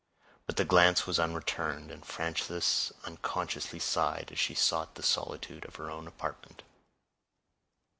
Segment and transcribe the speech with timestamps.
[0.47, 5.75] But the glance was unreturned, and Frances unconsciously sighed as she sought the solitude of
[5.75, 6.63] her own apartment.